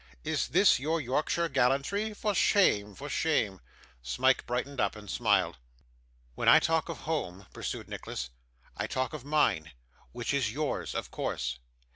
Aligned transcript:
Is 0.23 0.47
this 0.47 0.79
your 0.79 0.99
Yorkshire 0.99 1.47
gallantry? 1.47 2.11
For 2.15 2.33
shame! 2.33 2.95
for 2.95 3.07
shame!' 3.07 3.61
Smike 4.01 4.47
brightened 4.47 4.81
up 4.81 4.95
and 4.95 5.07
smiled. 5.07 5.57
'When 6.33 6.49
I 6.49 6.57
talk 6.57 6.89
of 6.89 7.01
home,' 7.01 7.45
pursued 7.53 7.87
Nicholas, 7.87 8.31
'I 8.77 8.87
talk 8.87 9.13
of 9.13 9.23
mine 9.23 9.73
which 10.11 10.33
is 10.33 10.51
yours 10.53 10.95
of 10.95 11.11
course. 11.11 11.59